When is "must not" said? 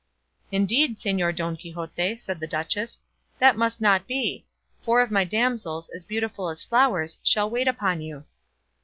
3.55-4.07